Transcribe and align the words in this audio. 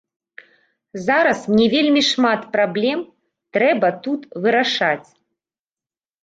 Зараз 1.07 1.39
мне 1.51 1.67
вельмі 1.73 2.01
шмат 2.11 2.47
праблем 2.55 2.99
трэба 3.59 3.93
тут 4.07 4.21
вырашаць. 4.47 5.07